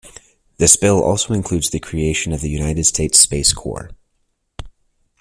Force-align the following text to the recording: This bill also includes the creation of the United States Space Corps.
This 0.57 0.75
bill 0.75 0.99
also 1.03 1.31
includes 1.35 1.69
the 1.69 1.79
creation 1.79 2.33
of 2.33 2.41
the 2.41 2.49
United 2.49 2.85
States 2.85 3.19
Space 3.19 3.53
Corps. 3.53 3.91